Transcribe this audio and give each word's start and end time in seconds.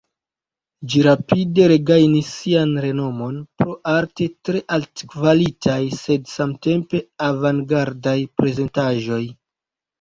Ĝi 0.93 1.01
rapide 1.07 1.67
regajnis 1.71 2.31
sian 2.37 2.71
renomon 2.85 3.37
pro 3.61 3.77
arte 3.93 4.29
tre 4.49 4.63
altkvalitaj 4.79 5.79
sed 6.01 6.35
samtempe 6.39 7.05
avangardaj 7.31 8.19
prezentaĵoj. 8.43 9.25